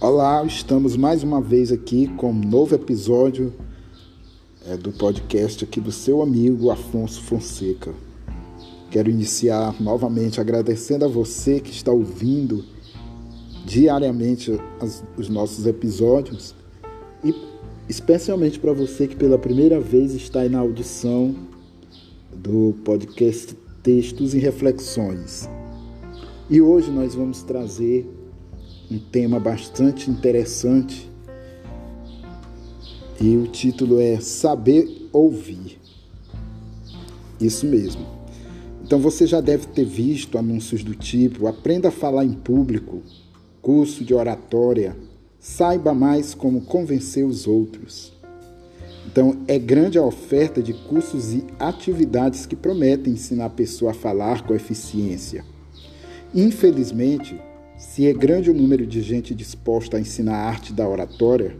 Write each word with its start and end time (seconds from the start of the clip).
Olá, 0.00 0.44
estamos 0.44 0.96
mais 0.96 1.24
uma 1.24 1.40
vez 1.40 1.72
aqui 1.72 2.06
com 2.06 2.30
um 2.30 2.40
novo 2.40 2.72
episódio 2.72 3.52
é, 4.64 4.76
do 4.76 4.92
podcast 4.92 5.64
aqui 5.64 5.80
do 5.80 5.90
seu 5.90 6.22
amigo 6.22 6.70
Afonso 6.70 7.20
Fonseca. 7.20 7.92
Quero 8.92 9.10
iniciar 9.10 9.74
novamente 9.82 10.40
agradecendo 10.40 11.04
a 11.04 11.08
você 11.08 11.58
que 11.58 11.72
está 11.72 11.90
ouvindo 11.90 12.64
diariamente 13.66 14.56
as, 14.80 15.02
os 15.16 15.28
nossos 15.28 15.66
episódios 15.66 16.54
e 17.24 17.34
especialmente 17.88 18.60
para 18.60 18.72
você 18.72 19.08
que 19.08 19.16
pela 19.16 19.36
primeira 19.36 19.80
vez 19.80 20.14
está 20.14 20.42
aí 20.42 20.48
na 20.48 20.60
audição 20.60 21.34
do 22.32 22.72
podcast 22.84 23.52
Textos 23.82 24.32
e 24.32 24.38
Reflexões. 24.38 25.50
E 26.48 26.60
hoje 26.60 26.88
nós 26.88 27.16
vamos 27.16 27.42
trazer 27.42 28.17
um 28.90 28.98
tema 28.98 29.38
bastante 29.38 30.10
interessante 30.10 31.10
e 33.20 33.36
o 33.36 33.46
título 33.48 34.00
é 34.00 34.20
Saber 34.20 35.08
Ouvir. 35.12 35.78
Isso 37.40 37.66
mesmo. 37.66 38.06
Então 38.82 38.98
você 38.98 39.26
já 39.26 39.40
deve 39.40 39.66
ter 39.66 39.84
visto 39.84 40.38
anúncios 40.38 40.82
do 40.82 40.94
tipo: 40.94 41.46
aprenda 41.46 41.88
a 41.88 41.92
falar 41.92 42.24
em 42.24 42.32
público, 42.32 43.02
curso 43.60 44.04
de 44.04 44.14
oratória, 44.14 44.96
saiba 45.38 45.92
mais 45.92 46.32
como 46.32 46.62
convencer 46.62 47.24
os 47.24 47.46
outros. 47.46 48.12
Então 49.06 49.38
é 49.46 49.58
grande 49.58 49.98
a 49.98 50.02
oferta 50.02 50.62
de 50.62 50.72
cursos 50.72 51.34
e 51.34 51.44
atividades 51.58 52.46
que 52.46 52.56
prometem 52.56 53.14
ensinar 53.14 53.46
a 53.46 53.50
pessoa 53.50 53.90
a 53.90 53.94
falar 53.94 54.46
com 54.46 54.54
eficiência. 54.54 55.44
Infelizmente, 56.34 57.40
se 57.78 58.08
é 58.08 58.12
grande 58.12 58.50
o 58.50 58.54
número 58.54 58.84
de 58.84 59.00
gente 59.00 59.32
disposta 59.32 59.96
a 59.96 60.00
ensinar 60.00 60.34
a 60.34 60.48
arte 60.48 60.72
da 60.72 60.86
oratória, 60.88 61.56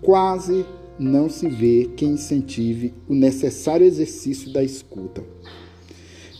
quase 0.00 0.64
não 0.98 1.28
se 1.28 1.46
vê 1.48 1.90
quem 1.94 2.12
incentive 2.12 2.94
o 3.06 3.14
necessário 3.14 3.86
exercício 3.86 4.50
da 4.54 4.64
escuta. 4.64 5.22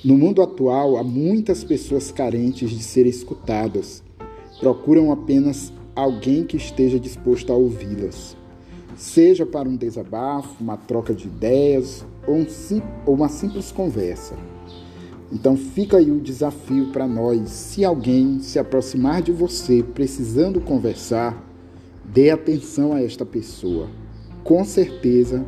No 0.03 0.17
mundo 0.17 0.41
atual, 0.41 0.97
há 0.97 1.05
muitas 1.05 1.63
pessoas 1.63 2.11
carentes 2.11 2.71
de 2.71 2.83
serem 2.83 3.11
escutadas. 3.11 4.03
Procuram 4.59 5.13
apenas 5.13 5.71
alguém 5.95 6.45
que 6.45 6.57
esteja 6.57 6.99
disposto 6.99 7.53
a 7.53 7.57
ouvi-las, 7.57 8.35
seja 8.97 9.45
para 9.45 9.69
um 9.69 9.77
desabafo, 9.77 10.63
uma 10.63 10.79
troca 10.79 11.13
de 11.13 11.27
ideias 11.27 12.07
ou, 12.27 12.37
um, 12.37 12.47
ou 13.05 13.15
uma 13.15 13.29
simples 13.29 13.71
conversa. 13.71 14.35
Então 15.33 15.57
fica 15.57 15.97
aí 15.97 16.11
o 16.11 16.21
desafio 16.21 16.93
para 16.93 17.07
nós. 17.07 17.51
Se 17.51 17.85
alguém 17.85 18.41
se 18.41 18.59
aproximar 18.59 19.23
de 19.23 19.33
você 19.33 19.83
precisando 19.83 20.61
conversar, 20.61 21.43
dê 22.05 22.31
atenção 22.31 22.93
a 22.93 23.03
esta 23.03 23.25
pessoa. 23.25 23.89
Com 24.43 24.65
certeza 24.65 25.45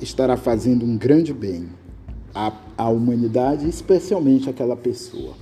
estará 0.00 0.36
fazendo 0.36 0.84
um 0.84 0.96
grande 0.96 1.32
bem 1.32 1.68
à, 2.34 2.52
à 2.76 2.88
humanidade, 2.88 3.68
especialmente 3.68 4.50
àquela 4.50 4.76
pessoa. 4.76 5.34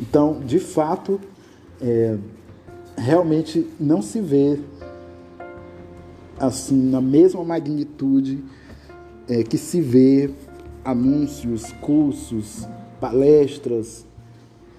Então, 0.00 0.40
de 0.40 0.58
fato, 0.58 1.20
é, 1.80 2.16
realmente 2.96 3.66
não 3.78 4.02
se 4.02 4.20
vê 4.20 4.58
assim 6.38 6.90
na 6.90 7.00
mesma 7.00 7.44
magnitude 7.44 8.42
é, 9.28 9.42
que 9.42 9.56
se 9.56 9.80
vê 9.80 10.30
anúncios, 10.84 11.72
cursos, 11.80 12.66
palestras, 13.00 14.06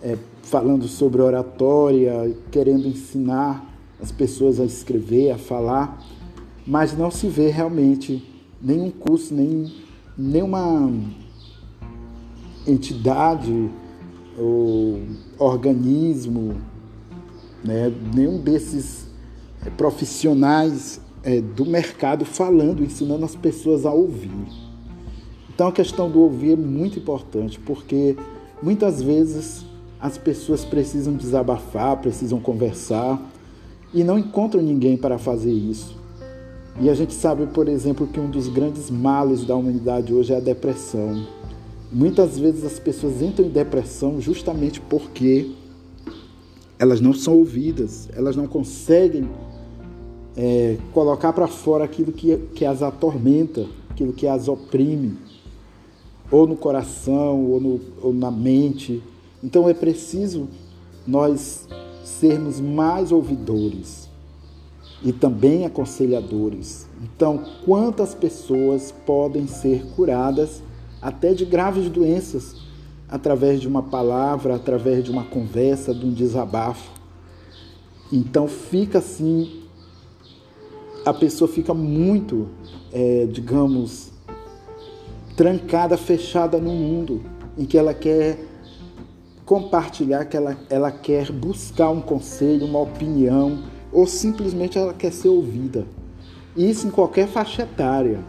é, 0.02 0.18
falando 0.44 0.88
sobre 0.88 1.22
oratória, 1.22 2.36
querendo 2.52 2.88
ensinar 2.88 3.74
as 4.02 4.12
pessoas 4.12 4.59
a 4.59 4.66
escrever, 4.66 5.31
a 5.31 5.38
falar, 5.38 6.03
mas 6.68 6.96
não 6.97 7.09
se 7.09 7.28
vê 7.28 7.50
realmente 7.50 8.24
nenhum 8.62 8.92
curso, 8.92 9.34
nem 9.34 9.72
nenhuma 10.18 10.92
entidade 12.68 13.69
ou 14.38 15.02
organismo, 15.38 16.56
né, 17.63 17.92
nenhum 18.13 18.40
desses 18.40 19.08
é, 19.66 19.69
profissionais 19.69 21.00
é, 21.24 21.40
do 21.40 21.66
mercado 21.66 22.25
falando, 22.25 22.84
ensinando 22.84 23.24
as 23.24 23.36
pessoas 23.36 23.86
a 23.86 23.92
ouvir. 23.92 24.30
Então 25.53 25.68
a 25.68 25.72
questão 25.72 26.09
do 26.09 26.19
ouvir 26.19 26.53
é 26.53 26.56
muito 26.56 26.97
importante, 26.97 27.59
porque 27.59 28.16
muitas 28.62 29.02
vezes 29.02 29.66
as 30.00 30.18
pessoas 30.18 30.66
precisam 30.66 31.14
desabafar, 31.14 31.97
precisam 31.97 32.40
conversar 32.40 33.22
e 33.94 34.03
não 34.03 34.18
encontram 34.18 34.62
ninguém 34.62 34.97
para 34.97 35.18
fazer 35.18 35.52
isso. 35.52 35.96
E 36.81 36.90
a 36.90 36.94
gente 36.96 37.13
sabe, 37.13 37.46
por 37.47 37.69
exemplo, 37.69 38.08
que 38.08 38.19
um 38.19 38.30
dos 38.30 38.47
grandes 38.47 38.90
males 38.90 39.46
da 39.46 39.56
humanidade 39.56 40.12
hoje 40.12 40.34
é 40.34 40.38
a 40.38 40.40
depressão. 40.40 41.25
Muitas 41.92 42.40
vezes 42.40 42.66
as 42.66 42.80
pessoas 42.80 43.22
entram 43.22 43.46
em 43.46 43.50
depressão 43.50 44.19
justamente 44.19 44.81
porque 44.81 45.52
elas 46.80 47.00
não 47.00 47.13
são 47.13 47.38
ouvidas, 47.38 48.09
elas 48.16 48.36
não 48.36 48.47
conseguem 48.47 49.30
é, 50.36 50.78
colocar 50.92 51.31
para 51.31 51.47
fora 51.47 51.84
aquilo 51.84 52.12
que, 52.12 52.36
que 52.56 52.66
as 52.66 52.81
atormenta, 52.81 53.68
aquilo 53.92 54.12
que 54.12 54.25
as 54.25 54.47
oprime 54.47 55.16
ou 56.33 56.47
no 56.47 56.55
coração, 56.55 57.45
ou, 57.45 57.61
no, 57.61 57.81
ou 58.01 58.11
na 58.11 58.31
mente. 58.31 59.03
Então 59.44 59.69
é 59.69 59.73
preciso 59.73 60.47
nós 61.05 61.67
sermos 62.03 62.59
mais 62.59 63.11
ouvidores 63.11 64.09
e 65.03 65.13
também 65.13 65.63
aconselhadores. 65.63 66.88
Então, 67.03 67.44
quantas 67.63 68.16
pessoas 68.16 68.91
podem 69.05 69.45
ser 69.45 69.85
curadas 69.95 70.63
até 70.99 71.35
de 71.35 71.45
graves 71.45 71.88
doenças 71.88 72.55
através 73.07 73.61
de 73.61 73.67
uma 73.67 73.83
palavra, 73.83 74.55
através 74.55 75.03
de 75.03 75.11
uma 75.11 75.25
conversa, 75.25 75.94
de 75.94 76.03
um 76.03 76.13
desabafo? 76.13 76.89
Então, 78.11 78.47
fica 78.47 78.97
assim, 78.97 79.61
a 81.05 81.13
pessoa 81.13 81.47
fica 81.47 81.75
muito, 81.75 82.47
é, 82.91 83.27
digamos, 83.27 84.12
trancada, 85.35 85.97
fechada 85.97 86.57
no 86.57 86.71
mundo, 86.71 87.21
em 87.57 87.66
que 87.66 87.77
ela 87.77 87.94
quer 87.94 88.39
compartilhar, 89.45 90.25
que 90.25 90.38
ela, 90.38 90.57
ela 90.69 90.91
quer 90.91 91.31
buscar 91.31 91.89
um 91.89 92.01
conselho, 92.01 92.66
uma 92.66 92.79
opinião, 92.79 93.63
ou 93.91 94.07
simplesmente 94.07 94.77
ela 94.77 94.94
quer 94.94 95.11
ser 95.11 95.29
ouvida. 95.29 95.85
Isso 96.55 96.88
em 96.88 96.91
qualquer 96.91 97.27
faixa 97.27 97.63
etária. 97.63 98.19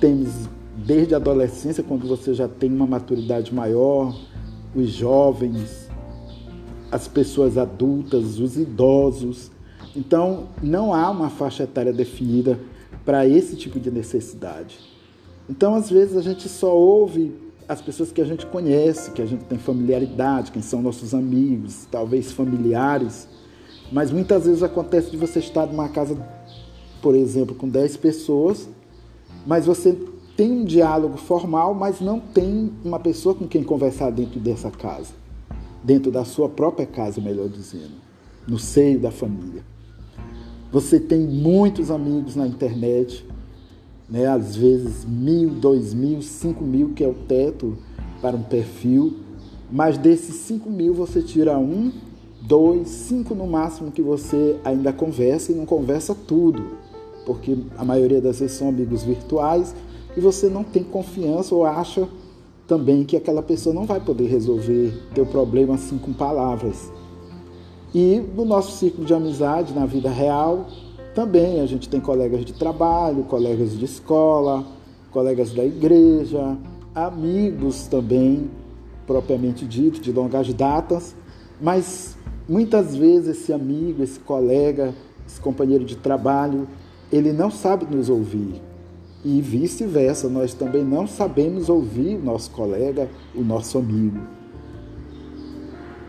Temos 0.00 0.48
desde 0.76 1.14
a 1.14 1.18
adolescência, 1.18 1.82
quando 1.82 2.06
você 2.06 2.32
já 2.32 2.48
tem 2.48 2.72
uma 2.72 2.86
maturidade 2.86 3.54
maior, 3.54 4.16
os 4.74 4.90
jovens, 4.90 5.88
as 6.90 7.06
pessoas 7.06 7.58
adultas, 7.58 8.38
os 8.38 8.56
idosos. 8.56 9.50
Então, 9.94 10.48
não 10.62 10.94
há 10.94 11.10
uma 11.10 11.28
faixa 11.28 11.64
etária 11.64 11.92
definida 11.92 12.58
para 13.04 13.26
esse 13.26 13.56
tipo 13.56 13.78
de 13.78 13.90
necessidade. 13.90 14.89
Então, 15.50 15.74
às 15.74 15.90
vezes, 15.90 16.16
a 16.16 16.22
gente 16.22 16.48
só 16.48 16.72
ouve 16.72 17.34
as 17.68 17.82
pessoas 17.82 18.12
que 18.12 18.20
a 18.20 18.24
gente 18.24 18.46
conhece, 18.46 19.10
que 19.10 19.20
a 19.20 19.26
gente 19.26 19.44
tem 19.46 19.58
familiaridade, 19.58 20.52
quem 20.52 20.62
são 20.62 20.80
nossos 20.80 21.12
amigos, 21.12 21.88
talvez 21.90 22.30
familiares. 22.30 23.28
Mas 23.90 24.12
muitas 24.12 24.46
vezes 24.46 24.62
acontece 24.62 25.10
de 25.10 25.16
você 25.16 25.40
estar 25.40 25.66
numa 25.66 25.88
casa, 25.88 26.16
por 27.02 27.16
exemplo, 27.16 27.56
com 27.56 27.68
10 27.68 27.96
pessoas, 27.96 28.68
mas 29.44 29.66
você 29.66 29.98
tem 30.36 30.52
um 30.52 30.64
diálogo 30.64 31.16
formal, 31.16 31.74
mas 31.74 32.00
não 32.00 32.20
tem 32.20 32.70
uma 32.84 33.00
pessoa 33.00 33.34
com 33.34 33.48
quem 33.48 33.64
conversar 33.64 34.10
dentro 34.10 34.38
dessa 34.38 34.70
casa, 34.70 35.12
dentro 35.82 36.12
da 36.12 36.24
sua 36.24 36.48
própria 36.48 36.86
casa, 36.86 37.20
melhor 37.20 37.48
dizendo, 37.48 37.94
no 38.46 38.58
seio 38.58 39.00
da 39.00 39.10
família. 39.10 39.64
Você 40.70 41.00
tem 41.00 41.20
muitos 41.20 41.90
amigos 41.90 42.36
na 42.36 42.46
internet, 42.46 43.26
né? 44.10 44.26
às 44.26 44.56
vezes 44.56 45.04
mil, 45.04 45.50
dois 45.50 45.94
mil, 45.94 46.20
cinco 46.20 46.64
mil, 46.64 46.90
que 46.90 47.04
é 47.04 47.08
o 47.08 47.14
teto 47.14 47.78
para 48.20 48.36
um 48.36 48.42
perfil, 48.42 49.16
mas 49.70 49.96
desses 49.96 50.34
cinco 50.36 50.68
mil 50.68 50.92
você 50.92 51.22
tira 51.22 51.56
um, 51.58 51.92
dois, 52.42 52.88
cinco 52.88 53.34
no 53.34 53.46
máximo 53.46 53.92
que 53.92 54.02
você 54.02 54.56
ainda 54.64 54.92
conversa 54.92 55.52
e 55.52 55.54
não 55.54 55.64
conversa 55.64 56.14
tudo, 56.14 56.62
porque 57.24 57.56
a 57.78 57.84
maioria 57.84 58.20
das 58.20 58.40
vezes 58.40 58.56
são 58.56 58.68
amigos 58.68 59.04
virtuais 59.04 59.74
e 60.16 60.20
você 60.20 60.48
não 60.48 60.64
tem 60.64 60.82
confiança 60.82 61.54
ou 61.54 61.64
acha 61.64 62.08
também 62.66 63.04
que 63.04 63.16
aquela 63.16 63.42
pessoa 63.42 63.74
não 63.74 63.84
vai 63.84 64.00
poder 64.00 64.26
resolver 64.26 64.92
teu 65.14 65.26
problema 65.26 65.74
assim 65.74 65.98
com 65.98 66.12
palavras. 66.12 66.90
E 67.92 68.22
no 68.36 68.44
nosso 68.44 68.78
ciclo 68.78 69.04
de 69.04 69.12
amizade, 69.12 69.74
na 69.74 69.84
vida 69.84 70.08
real, 70.08 70.66
também 71.14 71.60
a 71.60 71.66
gente 71.66 71.88
tem 71.88 72.00
colegas 72.00 72.44
de 72.44 72.52
trabalho, 72.52 73.24
colegas 73.24 73.76
de 73.76 73.84
escola, 73.84 74.64
colegas 75.10 75.52
da 75.52 75.64
igreja, 75.64 76.56
amigos 76.94 77.86
também, 77.86 78.50
propriamente 79.06 79.64
dito, 79.64 80.00
de 80.00 80.12
longas 80.12 80.52
datas, 80.52 81.14
mas 81.60 82.16
muitas 82.48 82.94
vezes 82.94 83.38
esse 83.38 83.52
amigo, 83.52 84.02
esse 84.02 84.20
colega, 84.20 84.94
esse 85.26 85.40
companheiro 85.40 85.84
de 85.84 85.96
trabalho, 85.96 86.68
ele 87.12 87.32
não 87.32 87.50
sabe 87.50 87.84
nos 87.92 88.08
ouvir. 88.08 88.62
E 89.24 89.40
vice-versa, 89.40 90.28
nós 90.28 90.54
também 90.54 90.82
não 90.82 91.06
sabemos 91.06 91.68
ouvir 91.68 92.16
o 92.16 92.24
nosso 92.24 92.50
colega, 92.52 93.08
o 93.34 93.42
nosso 93.42 93.78
amigo. 93.78 94.20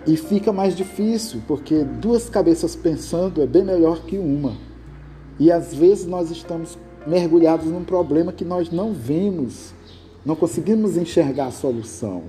E 0.07 0.15
fica 0.15 0.53
mais 0.53 0.75
difícil, 0.75 1.41
porque 1.47 1.83
duas 1.83 2.29
cabeças 2.29 2.75
pensando 2.75 3.41
é 3.41 3.45
bem 3.45 3.63
melhor 3.63 4.03
que 4.03 4.17
uma. 4.17 4.70
E 5.39 5.51
às 5.51 5.73
vezes 5.73 6.05
nós 6.05 6.29
estamos 6.29 6.77
mergulhados 7.05 7.65
num 7.65 7.83
problema 7.83 8.31
que 8.31 8.45
nós 8.45 8.69
não 8.69 8.93
vemos, 8.93 9.73
não 10.25 10.35
conseguimos 10.35 10.97
enxergar 10.97 11.47
a 11.47 11.51
solução. 11.51 12.23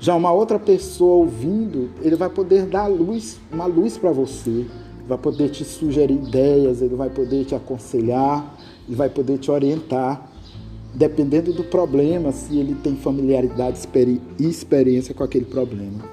Já 0.00 0.14
uma 0.14 0.32
outra 0.32 0.58
pessoa 0.58 1.16
ouvindo, 1.16 1.90
ele 2.02 2.14
vai 2.14 2.28
poder 2.28 2.66
dar 2.66 2.86
luz, 2.86 3.40
uma 3.52 3.66
luz 3.66 3.98
para 3.98 4.12
você, 4.12 4.64
vai 5.08 5.18
poder 5.18 5.50
te 5.50 5.64
sugerir 5.64 6.14
ideias, 6.14 6.80
ele 6.80 6.94
vai 6.94 7.10
poder 7.10 7.44
te 7.44 7.54
aconselhar, 7.54 8.56
ele 8.86 8.94
vai 8.94 9.08
poder 9.08 9.38
te 9.38 9.50
orientar, 9.50 10.30
dependendo 10.94 11.52
do 11.52 11.64
problema, 11.64 12.30
se 12.30 12.56
ele 12.56 12.74
tem 12.74 12.94
familiaridade 12.94 13.80
e 14.38 14.48
experiência 14.48 15.14
com 15.14 15.24
aquele 15.24 15.46
problema. 15.46 16.04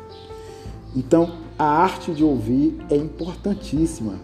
Então, 0.95 1.35
a 1.59 1.65
arte 1.65 2.11
de 2.11 2.23
ouvir 2.23 2.77
é 2.89 2.95
importantíssima. 2.95 4.15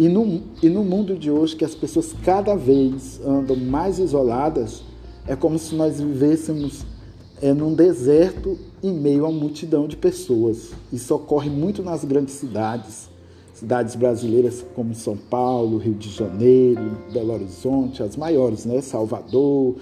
E 0.00 0.08
no, 0.08 0.40
e 0.62 0.70
no 0.70 0.82
mundo 0.82 1.14
de 1.14 1.30
hoje, 1.30 1.54
que 1.54 1.62
as 1.62 1.74
pessoas 1.74 2.14
cada 2.24 2.56
vez 2.56 3.20
andam 3.22 3.54
mais 3.54 3.98
isoladas, 3.98 4.82
é 5.26 5.36
como 5.36 5.58
se 5.58 5.74
nós 5.74 6.00
vivêssemos 6.00 6.86
é, 7.42 7.52
num 7.52 7.74
deserto 7.74 8.58
em 8.82 8.94
meio 8.94 9.26
a 9.26 9.30
multidão 9.30 9.86
de 9.86 9.98
pessoas. 9.98 10.70
Isso 10.90 11.14
ocorre 11.14 11.50
muito 11.50 11.82
nas 11.82 12.02
grandes 12.02 12.32
cidades, 12.36 13.10
cidades 13.52 13.94
brasileiras 13.94 14.64
como 14.74 14.94
São 14.94 15.18
Paulo, 15.18 15.76
Rio 15.76 15.92
de 15.92 16.08
Janeiro, 16.08 16.96
Belo 17.12 17.34
Horizonte, 17.34 18.02
as 18.02 18.16
maiores, 18.16 18.64
né? 18.64 18.80
Salvador. 18.80 19.76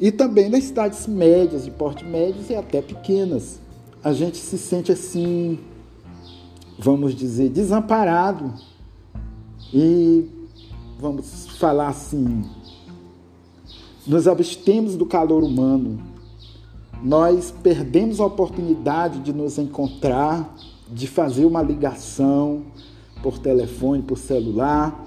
E 0.00 0.10
também 0.10 0.48
nas 0.48 0.64
cidades 0.64 1.06
médias, 1.06 1.66
de 1.66 1.70
porte 1.70 2.02
médio 2.02 2.40
e 2.48 2.54
até 2.54 2.80
pequenas. 2.80 3.60
A 4.02 4.14
gente 4.14 4.38
se 4.38 4.56
sente 4.56 4.90
assim, 4.90 5.58
vamos 6.78 7.14
dizer, 7.14 7.50
desamparado. 7.50 8.54
E 9.72 10.28
vamos 10.98 11.48
falar 11.58 11.88
assim, 11.88 12.44
nos 14.06 14.26
abstemos 14.26 14.96
do 14.96 15.04
calor 15.04 15.42
humano, 15.42 16.00
nós 17.02 17.52
perdemos 17.62 18.20
a 18.20 18.26
oportunidade 18.26 19.20
de 19.20 19.32
nos 19.32 19.58
encontrar, 19.58 20.54
de 20.90 21.06
fazer 21.06 21.44
uma 21.44 21.62
ligação 21.62 22.62
por 23.22 23.38
telefone, 23.38 24.02
por 24.02 24.16
celular, 24.16 25.04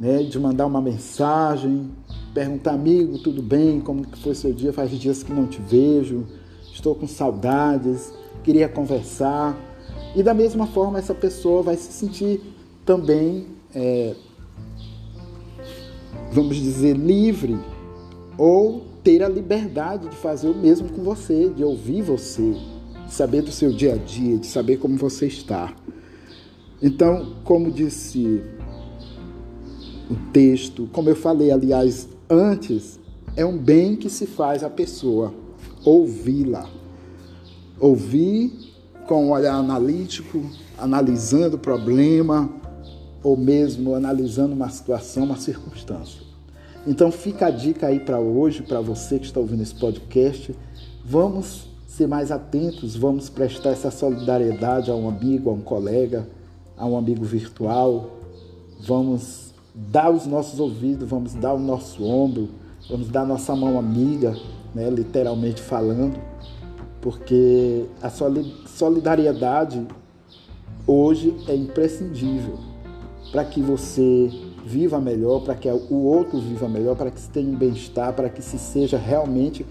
né, 0.00 0.22
de 0.22 0.38
mandar 0.38 0.66
uma 0.66 0.80
mensagem, 0.80 1.90
perguntar, 2.34 2.72
amigo, 2.72 3.18
tudo 3.18 3.42
bem? 3.42 3.80
Como 3.80 4.06
que 4.06 4.18
foi 4.18 4.34
seu 4.34 4.52
dia? 4.52 4.72
Faz 4.72 4.90
dias 4.90 5.22
que 5.22 5.32
não 5.32 5.46
te 5.46 5.60
vejo, 5.60 6.26
estou 6.72 6.94
com 6.94 7.06
saudades, 7.06 8.12
queria 8.42 8.68
conversar. 8.68 9.56
E 10.16 10.22
da 10.22 10.34
mesma 10.34 10.66
forma, 10.66 10.98
essa 10.98 11.14
pessoa 11.14 11.62
vai 11.62 11.76
se 11.76 11.92
sentir 11.92 12.40
também, 12.84 13.46
é, 13.74 14.14
vamos 16.32 16.56
dizer, 16.56 16.96
livre 16.96 17.58
ou 18.38 18.86
ter 19.02 19.22
a 19.22 19.28
liberdade 19.28 20.08
de 20.08 20.16
fazer 20.16 20.48
o 20.48 20.54
mesmo 20.54 20.88
com 20.88 21.02
você, 21.02 21.48
de 21.48 21.64
ouvir 21.64 22.02
você, 22.02 22.54
de 23.06 23.12
saber 23.12 23.42
do 23.42 23.50
seu 23.50 23.72
dia 23.72 23.94
a 23.94 23.96
dia, 23.96 24.38
de 24.38 24.46
saber 24.46 24.78
como 24.78 24.96
você 24.96 25.26
está. 25.26 25.74
Então, 26.80 27.36
como 27.44 27.70
disse 27.70 28.42
o 30.10 30.14
texto, 30.32 30.88
como 30.92 31.08
eu 31.08 31.16
falei, 31.16 31.50
aliás, 31.50 32.08
antes, 32.28 32.98
é 33.36 33.44
um 33.44 33.56
bem 33.56 33.96
que 33.96 34.10
se 34.10 34.26
faz 34.26 34.62
à 34.62 34.70
pessoa 34.70 35.32
ouvi-la. 35.84 36.68
Ouvir 37.78 38.52
com 39.06 39.26
um 39.26 39.30
olhar 39.32 39.54
analítico, 39.54 40.44
analisando 40.78 41.56
o 41.56 41.58
problema, 41.58 42.48
ou 43.22 43.36
mesmo 43.36 43.94
analisando 43.94 44.54
uma 44.54 44.68
situação, 44.68 45.24
uma 45.24 45.36
circunstância. 45.36 46.20
Então 46.86 47.12
fica 47.12 47.46
a 47.46 47.50
dica 47.50 47.86
aí 47.86 48.00
para 48.00 48.18
hoje, 48.18 48.62
para 48.62 48.80
você 48.80 49.18
que 49.18 49.26
está 49.26 49.38
ouvindo 49.38 49.62
esse 49.62 49.74
podcast. 49.74 50.54
Vamos 51.04 51.68
ser 51.86 52.08
mais 52.08 52.32
atentos, 52.32 52.96
vamos 52.96 53.28
prestar 53.28 53.70
essa 53.70 53.90
solidariedade 53.90 54.90
a 54.90 54.94
um 54.94 55.08
amigo, 55.08 55.50
a 55.50 55.52
um 55.52 55.60
colega, 55.60 56.26
a 56.76 56.86
um 56.86 56.96
amigo 56.96 57.24
virtual. 57.24 58.10
Vamos 58.84 59.54
dar 59.74 60.10
os 60.10 60.26
nossos 60.26 60.58
ouvidos, 60.58 61.08
vamos 61.08 61.34
dar 61.34 61.54
o 61.54 61.58
nosso 61.58 62.04
ombro, 62.04 62.48
vamos 62.90 63.08
dar 63.08 63.24
nossa 63.24 63.54
mão 63.54 63.78
amiga, 63.78 64.36
né, 64.74 64.90
literalmente 64.90 65.62
falando, 65.62 66.18
porque 67.00 67.84
a 68.02 68.10
solidariedade 68.66 69.86
hoje 70.86 71.34
é 71.46 71.54
imprescindível 71.54 72.71
para 73.32 73.44
que 73.46 73.62
você 73.62 74.30
viva 74.64 75.00
melhor, 75.00 75.40
para 75.40 75.54
que 75.54 75.68
o 75.68 76.04
outro 76.04 76.38
viva 76.38 76.68
melhor, 76.68 76.94
para 76.94 77.10
que 77.10 77.18
se 77.18 77.30
tenha 77.30 77.50
um 77.50 77.56
bem-estar, 77.56 78.12
para 78.12 78.28
que 78.28 78.42
se 78.42 78.58
seja 78.58 78.98
realmente 78.98 79.66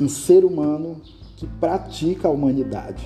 um 0.00 0.08
ser 0.08 0.44
humano 0.44 1.02
que 1.36 1.46
pratica 1.46 2.28
a 2.28 2.30
humanidade, 2.30 3.04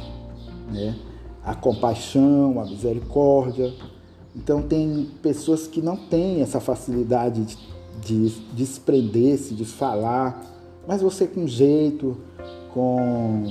né? 0.71 0.95
A 1.43 1.55
compaixão, 1.55 2.61
a 2.61 2.65
misericórdia. 2.65 3.73
Então 4.37 4.63
tem 4.63 5.11
pessoas 5.23 5.67
que 5.67 5.81
não 5.81 5.97
têm 5.97 6.43
essa 6.43 6.61
facilidade 6.61 7.45
de, 7.45 8.29
de 8.29 8.29
desprender-se, 8.53 9.55
de 9.55 9.65
falar, 9.65 10.43
mas 10.87 11.01
você 11.01 11.27
com 11.27 11.47
jeito, 11.47 12.19
com 12.73 13.51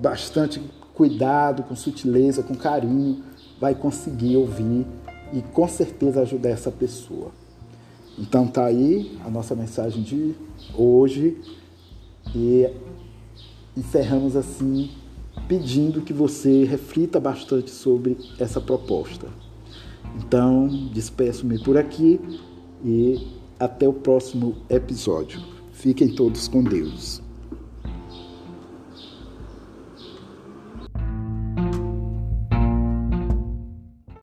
bastante 0.00 0.60
cuidado, 0.94 1.64
com 1.64 1.74
sutileza, 1.76 2.42
com 2.42 2.54
carinho, 2.54 3.22
vai 3.60 3.74
conseguir 3.74 4.36
ouvir 4.36 4.86
e 5.32 5.42
com 5.52 5.68
certeza 5.68 6.22
ajudar 6.22 6.50
essa 6.50 6.70
pessoa. 6.70 7.30
Então 8.18 8.46
tá 8.46 8.64
aí 8.64 9.18
a 9.24 9.30
nossa 9.30 9.54
mensagem 9.54 10.02
de 10.02 10.34
hoje 10.74 11.36
e 12.34 12.68
encerramos 13.76 14.36
assim 14.36 14.90
pedindo 15.46 16.02
que 16.02 16.12
você 16.12 16.64
reflita 16.64 17.20
bastante 17.20 17.70
sobre 17.70 18.18
essa 18.38 18.60
proposta. 18.60 19.28
Então, 20.16 20.68
despeço-me 20.92 21.62
por 21.62 21.76
aqui 21.76 22.20
e 22.84 23.26
até 23.58 23.88
o 23.88 23.92
próximo 23.92 24.56
episódio. 24.68 25.40
Fiquem 25.72 26.08
todos 26.08 26.48
com 26.48 26.62
Deus. 26.62 27.27